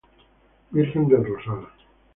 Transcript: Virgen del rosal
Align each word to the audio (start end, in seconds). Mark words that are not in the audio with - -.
Virgen 0.71 1.07
del 1.09 1.23
rosal 1.23 1.67